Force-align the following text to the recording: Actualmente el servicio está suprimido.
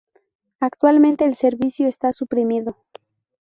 Actualmente 0.59 1.25
el 1.25 1.35
servicio 1.35 1.87
está 1.87 2.11
suprimido. 2.11 2.75